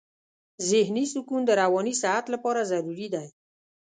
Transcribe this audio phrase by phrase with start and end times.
[0.69, 3.27] ذهني سکون د رواني صحت لپاره ضروري دی.